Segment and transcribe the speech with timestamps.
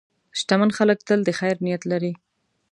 [0.39, 2.13] شتمن خلک تل د خیر نیت لري.